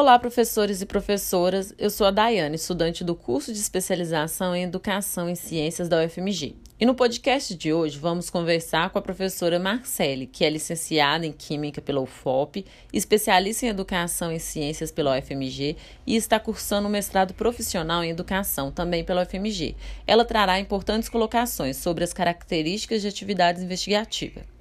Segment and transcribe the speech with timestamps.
[0.00, 1.74] Olá, professores e professoras.
[1.76, 6.56] Eu sou a Daiane, estudante do curso de especialização em Educação em Ciências da UFMG.
[6.80, 11.32] E no podcast de hoje vamos conversar com a professora Marcele, que é licenciada em
[11.32, 15.76] Química pela UFOP, especialista em Educação em Ciências pela UFMG
[16.06, 19.76] e está cursando um mestrado profissional em Educação também pela UFMG.
[20.06, 24.59] Ela trará importantes colocações sobre as características de atividades investigativas.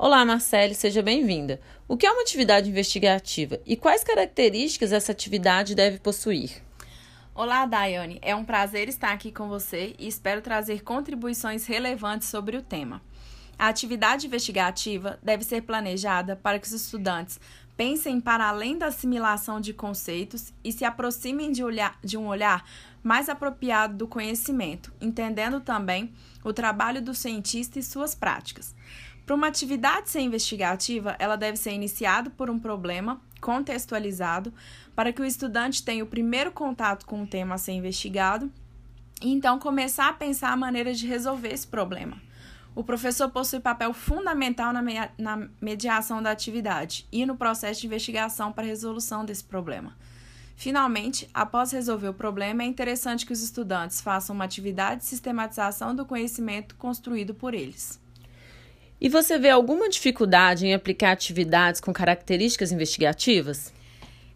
[0.00, 1.60] Olá, Marcele, seja bem-vinda.
[1.88, 6.62] O que é uma atividade investigativa e quais características essa atividade deve possuir?
[7.34, 8.20] Olá, Daiane.
[8.22, 13.02] É um prazer estar aqui com você e espero trazer contribuições relevantes sobre o tema.
[13.58, 17.40] A atividade investigativa deve ser planejada para que os estudantes
[17.76, 22.64] pensem para além da assimilação de conceitos e se aproximem de, olhar, de um olhar
[23.02, 26.12] mais apropriado do conhecimento, entendendo também
[26.44, 28.74] o trabalho do cientista e suas práticas.
[29.28, 34.50] Para uma atividade ser investigativa, ela deve ser iniciada por um problema contextualizado
[34.96, 38.50] para que o estudante tenha o primeiro contato com o tema a ser investigado
[39.20, 42.16] e então começar a pensar a maneira de resolver esse problema.
[42.74, 47.86] O professor possui papel fundamental na, me na mediação da atividade e no processo de
[47.86, 49.94] investigação para a resolução desse problema.
[50.56, 55.94] Finalmente, após resolver o problema, é interessante que os estudantes façam uma atividade de sistematização
[55.94, 58.00] do conhecimento construído por eles.
[59.00, 63.72] E você vê alguma dificuldade em aplicar atividades com características investigativas?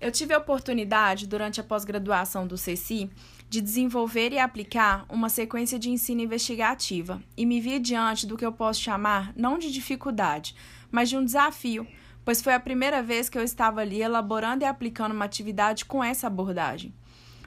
[0.00, 3.10] Eu tive a oportunidade, durante a pós-graduação do CECI,
[3.50, 8.46] de desenvolver e aplicar uma sequência de ensino investigativa e me vi diante do que
[8.46, 10.54] eu posso chamar não de dificuldade,
[10.92, 11.84] mas de um desafio,
[12.24, 16.04] pois foi a primeira vez que eu estava ali elaborando e aplicando uma atividade com
[16.04, 16.94] essa abordagem.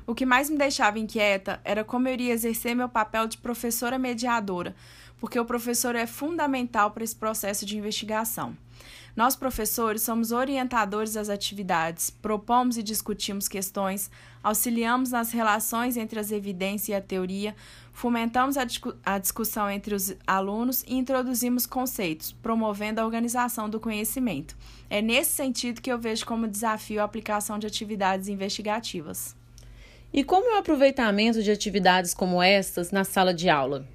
[0.07, 3.97] O que mais me deixava inquieta era como eu iria exercer meu papel de professora
[3.97, 4.75] mediadora,
[5.19, 8.55] porque o professor é fundamental para esse processo de investigação.
[9.15, 14.11] Nós, professores, somos orientadores das atividades, propomos e discutimos questões,
[14.43, 17.55] auxiliamos nas relações entre as evidências e a teoria,
[17.93, 23.79] fomentamos a, discu a discussão entre os alunos e introduzimos conceitos, promovendo a organização do
[23.79, 24.53] conhecimento.
[24.89, 29.33] É nesse sentido que eu vejo como desafio a aplicação de atividades investigativas.
[30.11, 33.87] E como é o aproveitamento de atividades como estas na sala de aula?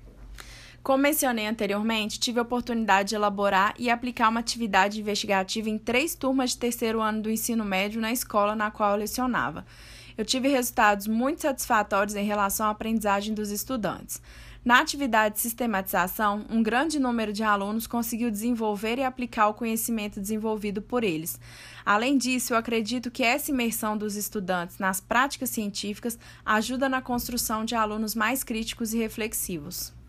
[0.82, 6.14] Como mencionei anteriormente, tive a oportunidade de elaborar e aplicar uma atividade investigativa em três
[6.14, 9.66] turmas de terceiro ano do ensino médio na escola na qual eu lecionava.
[10.16, 14.22] Eu tive resultados muito satisfatórios em relação à aprendizagem dos estudantes.
[14.64, 20.20] Na atividade de sistematização, um grande número de alunos conseguiu desenvolver e aplicar o conhecimento
[20.20, 21.38] desenvolvido por eles.
[21.84, 27.66] Além disso, eu acredito que essa imersão dos estudantes nas práticas científicas ajuda na construção
[27.66, 29.99] de alunos mais críticos e reflexivos.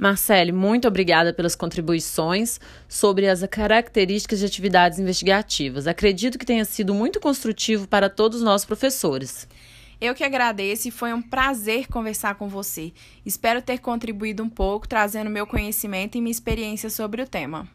[0.00, 5.86] Marcele, muito obrigada pelas contribuições sobre as características de atividades investigativas.
[5.86, 9.46] Acredito que tenha sido muito construtivo para todos nós professores.
[10.00, 12.94] Eu que agradeço e foi um prazer conversar com você.
[13.26, 17.68] Espero ter contribuído um pouco, trazendo meu conhecimento e minha experiência sobre o tema.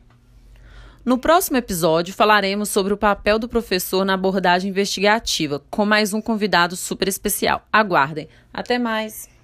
[1.06, 6.20] No próximo episódio, falaremos sobre o papel do professor na abordagem investigativa, com mais um
[6.20, 7.64] convidado super especial.
[7.72, 8.28] Aguardem.
[8.52, 9.35] Até mais!